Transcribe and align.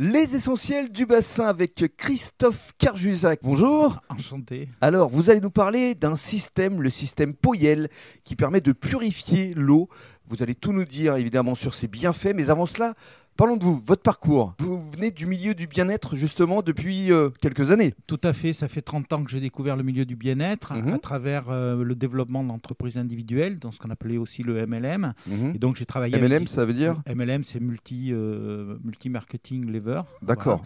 Les 0.00 0.36
essentiels 0.36 0.92
du 0.92 1.06
bassin 1.06 1.46
avec 1.46 1.84
Christophe 1.96 2.72
Carjusac. 2.78 3.40
Bonjour. 3.42 4.00
Enchanté. 4.08 4.68
Alors, 4.80 5.08
vous 5.08 5.28
allez 5.28 5.40
nous 5.40 5.50
parler 5.50 5.96
d'un 5.96 6.14
système, 6.14 6.80
le 6.80 6.88
système 6.88 7.34
Poyel, 7.34 7.88
qui 8.22 8.36
permet 8.36 8.60
de 8.60 8.70
purifier 8.70 9.54
l'eau. 9.56 9.88
Vous 10.28 10.40
allez 10.40 10.54
tout 10.54 10.72
nous 10.72 10.84
dire 10.84 11.16
évidemment 11.16 11.56
sur 11.56 11.74
ses 11.74 11.88
bienfaits, 11.88 12.32
mais 12.32 12.48
avant 12.48 12.66
cela, 12.66 12.94
Parlons 13.38 13.56
de 13.56 13.62
vous, 13.62 13.80
votre 13.86 14.02
parcours. 14.02 14.54
Vous 14.58 14.77
venez 14.98 15.10
du 15.10 15.26
milieu 15.26 15.54
du 15.54 15.66
bien-être 15.66 16.16
justement 16.16 16.60
depuis 16.62 17.12
euh, 17.12 17.30
quelques 17.40 17.70
années. 17.70 17.94
Tout 18.06 18.20
à 18.24 18.32
fait, 18.32 18.52
ça 18.52 18.68
fait 18.68 18.82
30 18.82 19.12
ans 19.12 19.24
que 19.24 19.30
j'ai 19.30 19.40
découvert 19.40 19.76
le 19.76 19.82
milieu 19.82 20.04
du 20.04 20.16
bien-être 20.16 20.74
Mhm. 20.74 20.94
à 20.94 20.98
travers 20.98 21.46
euh, 21.50 21.82
le 21.84 21.94
développement 21.94 22.42
d'entreprises 22.44 22.98
individuelles, 22.98 23.58
dans 23.58 23.70
ce 23.70 23.78
qu'on 23.78 23.90
appelait 23.90 24.16
aussi 24.18 24.42
le 24.42 24.66
MLM. 24.66 25.14
Mhm. 25.26 25.52
Et 25.54 25.58
donc 25.58 25.76
j'ai 25.76 25.86
travaillé 25.86 26.16
MLM, 26.18 26.32
avec... 26.32 26.48
ça 26.48 26.64
veut 26.64 26.74
dire 26.74 27.00
MLM, 27.06 27.44
c'est 27.44 27.60
multi, 27.60 28.08
euh, 28.12 28.76
multi-marketing 28.84 29.70
lever. 29.70 30.02
D'accord. 30.22 30.64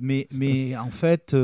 Mais, 0.00 0.28
mais 0.32 0.76
en 0.76 0.90
fait, 0.90 1.34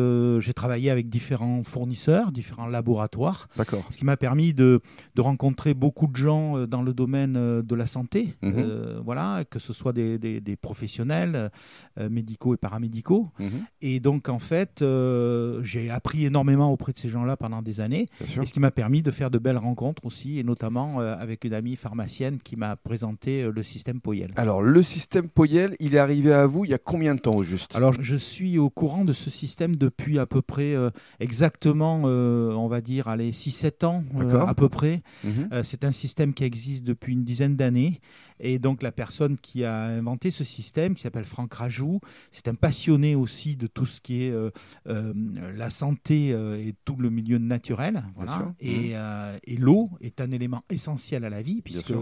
j'ai 0.41 0.55
travaillé 0.55 0.91
avec 0.91 1.09
différents 1.09 1.63
fournisseurs, 1.65 2.31
différents 2.33 2.67
laboratoires, 2.67 3.49
D'accord. 3.57 3.85
ce 3.91 3.99
qui 3.99 4.05
m'a 4.05 4.17
permis 4.17 4.55
de, 4.55 4.81
de 5.15 5.21
rencontrer 5.21 5.75
beaucoup 5.75 6.07
de 6.07 6.17
gens 6.17 6.67
dans 6.67 6.83
le 6.83 6.95
domaine 6.95 7.35
de 7.63 7.75
la 7.75 7.87
santé, 7.87 8.35
Mhm. 8.43 9.01
voilà, 9.05 9.45
que 9.51 9.59
ce 9.59 9.73
soit 9.73 9.93
des, 9.93 10.19
des- 10.19 10.41
des 10.41 10.57
professionnels 10.57 11.51
euh, 11.99 12.09
médicaux 12.29 12.55
et 12.55 12.59
paramédicaux. 12.59 13.31
Mhm. 13.39 13.49
Et 13.81 14.01
donc, 14.01 14.29
en 14.29 14.39
fait, 14.39 14.83
euh, 14.83 15.63
j'ai 15.63 15.91
appris 15.91 16.27
énormément 16.27 16.71
auprès 16.71 16.93
de 16.93 16.99
ces 16.99 17.09
gens-là 17.09 17.37
pendant 17.37 17.63
des 17.63 17.81
années, 17.81 18.07
et 18.21 18.47
ce 18.47 18.53
qui 18.53 18.61
m'a 18.61 18.71
permis 18.71 19.03
de 19.03 19.11
faire 19.11 19.31
de 19.31 19.39
belles 19.39 19.57
rencontres 19.57 20.05
aussi, 20.05 20.39
et 20.39 20.45
notamment 20.45 21.01
euh, 21.01 21.17
avec 21.19 21.45
une 21.45 21.55
amie 21.55 21.77
pharmacienne 21.77 22.39
qui 22.41 22.57
m'a 22.57 22.77
présenté 22.77 23.43
euh, 23.43 23.51
le 23.51 23.63
système 23.63 24.01
Poyel. 24.01 24.33
Alors, 24.37 24.63
le 24.63 24.83
système 24.83 25.29
Poyel, 25.29 25.75
il 25.81 25.95
est 25.95 25.99
arrivé 25.99 26.33
à 26.33 26.47
vous 26.47 26.65
il 26.65 26.71
y 26.71 26.75
a 26.75 26.79
combien 26.79 27.15
de 27.15 27.21
temps 27.21 27.35
au 27.35 27.45
juste? 27.45 27.75
Alors, 27.75 27.95
je 27.99 28.17
suis 28.17 28.59
au 28.59 28.69
courant 28.69 29.05
de 29.05 29.13
ce 29.13 29.31
système 29.31 29.77
depuis 29.77 30.19
à 30.19 30.27
peu 30.27 30.43
près 30.43 30.75
exactement, 31.21 32.03
on 32.03 32.69
va 32.69 32.81
dire, 32.81 33.09
allez, 33.09 33.33
6-7 33.33 33.85
ans 33.87 34.05
à 34.47 34.55
peu 34.55 34.69
près. 34.69 35.03
Mhm. 35.25 35.63
C'est 35.65 35.85
un 35.85 35.93
système 35.93 36.35
qui 36.35 36.45
existe 36.45 36.85
depuis 36.85 37.13
une 37.13 37.25
dizaine 37.25 37.57
d'années. 37.57 38.01
Et 38.41 38.59
donc, 38.59 38.83
la 38.83 38.93
personne 38.93 39.37
qui 39.37 39.65
a 39.65 39.85
inventé 39.85 40.31
ce 40.31 40.45
système, 40.45 40.95
qui 40.95 41.03
s'appelle 41.03 41.25
Franck 41.25 41.55
Rajou, 41.55 42.01
c'est 42.33 42.49
un 42.49 42.55
passionné 42.55 43.15
aussi 43.15 43.57
de 43.57 43.67
tout 43.67 43.87
ce 43.87 44.01
qui 44.01 44.25
est 44.25 44.31
euh, 44.31 44.51
euh, 44.87 45.13
la 45.57 45.71
santé 45.71 46.33
euh, 46.33 46.57
et 46.57 46.75
tout 46.85 46.97
le 46.97 47.11
milieu 47.11 47.39
naturel. 47.39 48.05
Voilà. 48.17 48.55
Et, 48.61 48.97
euh, 48.97 49.37
et 49.45 49.57
l'eau 49.57 49.91
est 50.01 50.21
un 50.21 50.31
élément 50.31 50.63
essentiel 50.71 51.25
à 51.25 51.31
la 51.31 51.43
vie, 51.43 51.63
puisque. 51.63 51.93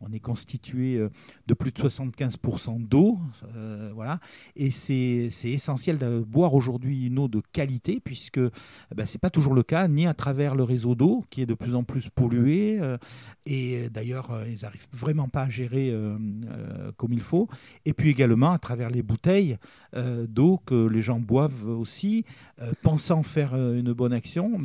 On 0.00 0.12
est 0.12 0.20
constitué 0.20 0.96
euh, 0.96 1.08
de 1.46 1.54
plus 1.54 1.72
de 1.72 1.80
75% 1.80 2.86
d'eau. 2.86 3.18
euh, 3.56 3.90
voilà. 3.94 4.20
Et 4.54 4.70
c'est 4.70 5.30
essentiel 5.44 5.98
de 5.98 6.20
boire 6.20 6.54
aujourd'hui 6.54 7.06
une 7.06 7.18
eau 7.18 7.28
de 7.28 7.40
qualité, 7.52 8.00
puisque 8.02 8.38
ben, 8.94 9.06
ce 9.06 9.14
n'est 9.14 9.20
pas 9.20 9.30
toujours 9.30 9.54
le 9.54 9.62
cas, 9.62 9.88
ni 9.88 10.06
à 10.06 10.14
travers 10.14 10.54
le 10.54 10.64
réseau 10.64 10.94
d'eau, 10.94 11.24
qui 11.30 11.42
est 11.42 11.46
de 11.46 11.54
plus 11.54 11.74
en 11.74 11.82
plus 11.82 12.10
pollué. 12.10 12.78
euh, 12.80 12.98
et 13.46 13.88
d'ailleurs, 13.90 14.42
ils 14.48 14.62
n'arrivent 14.62 14.88
vraiment 14.92 15.28
pas 15.28 15.42
à 15.42 15.48
gérer 15.48 15.94
comme 16.96 17.12
il 17.12 17.20
faut. 17.20 17.48
Et 17.84 17.92
puis 17.92 18.10
également 18.10 18.50
à 18.50 18.58
travers 18.58 18.90
les 18.90 19.02
bouteilles 19.02 19.56
d'eau 19.94 20.60
que 20.66 20.88
les 20.88 21.00
gens 21.00 21.20
boivent 21.20 21.68
aussi, 21.68 22.24
pensant 22.82 23.22
faire 23.22 23.54
une 23.54 23.92
bonne 23.92 24.12
action, 24.12 24.58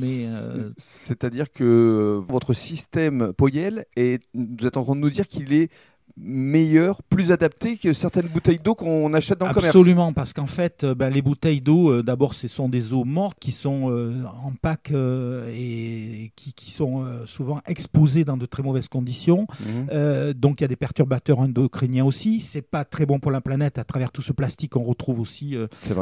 C'est-à-dire 0.77 1.51
que 1.51 2.19
votre 2.23 2.53
système 2.53 3.33
Poyel, 3.33 3.85
est, 3.95 4.23
vous 4.33 4.65
êtes 4.65 4.77
en 4.77 4.83
train 4.83 4.95
de 4.95 5.01
nous 5.01 5.11
dire 5.11 5.20
qu'il 5.27 5.53
est 5.53 5.69
meilleur, 6.17 7.01
plus 7.03 7.31
adapté 7.31 7.77
que 7.77 7.93
certaines 7.93 8.27
bouteilles 8.27 8.59
d'eau 8.63 8.75
qu'on 8.75 9.13
achète 9.13 9.39
dans 9.39 9.47
le 9.47 9.53
commerce. 9.53 9.75
Absolument, 9.75 10.13
parce 10.13 10.33
qu'en 10.33 10.45
fait, 10.45 10.83
euh, 10.83 10.95
ben, 10.95 11.09
les 11.09 11.21
bouteilles 11.21 11.61
d'eau, 11.61 11.91
euh, 11.91 12.03
d'abord, 12.03 12.33
ce 12.33 12.47
sont 12.47 12.69
des 12.69 12.93
eaux 12.93 13.03
mortes 13.03 13.37
qui 13.39 13.51
sont 13.51 13.89
euh, 13.89 14.23
en 14.43 14.51
pack 14.53 14.91
euh, 14.91 15.51
et 15.53 16.31
qui, 16.35 16.53
qui 16.53 16.71
sont 16.71 17.05
souvent 17.25 17.61
exposées 17.67 18.25
dans 18.25 18.37
de 18.37 18.45
très 18.45 18.63
mauvaises 18.63 18.87
conditions. 18.87 19.47
Mhm. 19.59 20.33
Donc, 20.33 20.61
il 20.61 20.63
y 20.63 20.65
a 20.65 20.67
des 20.67 20.75
perturbateurs 20.75 21.39
endocriniens 21.39 22.05
aussi. 22.05 22.41
C'est 22.41 22.61
pas 22.61 22.85
très 22.85 23.05
bon 23.05 23.19
pour 23.19 23.31
la 23.31 23.41
planète 23.41 23.77
à 23.77 23.83
travers 23.83 24.11
tout 24.11 24.21
ce 24.21 24.33
plastique 24.33 24.71
qu'on 24.71 24.83
retrouve 24.83 25.19
aussi 25.19 25.55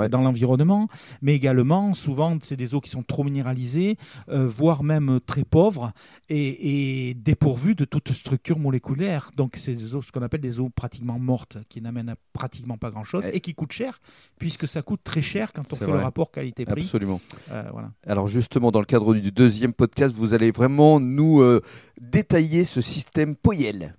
dans 0.09 0.21
l'environnement. 0.21 0.87
Mais 1.21 1.35
également, 1.35 1.93
souvent, 1.93 2.37
c'est 2.41 2.55
des 2.55 2.75
eaux 2.75 2.81
qui 2.81 2.89
sont 2.89 3.03
trop 3.03 3.23
minéralisées, 3.23 3.97
voire 4.27 4.83
même 4.83 5.19
très 5.25 5.43
pauvres 5.43 5.91
et, 6.29 7.09
et 7.09 7.13
dépourvues 7.13 7.75
de 7.75 7.85
toute 7.85 8.11
structure 8.11 8.59
moléculaire. 8.59 9.31
Donc, 9.35 9.57
c'est 9.57 9.75
des 9.75 9.95
eaux, 9.95 9.98
ce 10.01 10.11
qu'on 10.11 10.21
appelle 10.21 10.41
des 10.41 10.59
eaux 10.59 10.69
pratiquement 10.69 11.19
mortes, 11.19 11.57
qui 11.69 11.81
n'amènent 11.81 12.15
pratiquement 12.33 12.77
pas 12.77 12.91
grand-chose 12.91 13.23
Eh. 13.27 13.35
et 13.37 13.39
qui 13.39 13.53
coûtent 13.53 13.71
cher, 13.71 13.99
puisque 14.37 14.67
ça 14.67 14.81
coûte 14.81 15.01
très 15.03 15.21
cher 15.21 15.53
quand 15.53 15.63
on 15.71 15.75
fait 15.75 15.85
vrai. 15.85 15.97
le 15.97 16.03
rapport 16.03 16.31
qualité-prix. 16.31 16.83
Absolument. 16.83 17.21
Euh, 17.51 17.63
voilà. 17.71 17.91
Alors 18.07 18.27
justement, 18.27 18.71
dans 18.71 18.79
le 18.79 18.85
cadre 18.85 19.13
du 19.13 19.31
deuxième 19.31 19.73
podcast, 19.73 20.15
vous 20.15 20.33
allez 20.33 20.51
vraiment 20.51 20.99
nous 20.99 21.41
euh, 21.41 21.61
détailler 21.99 22.65
ce 22.65 22.81
système 22.81 23.35
Poyel. 23.35 23.95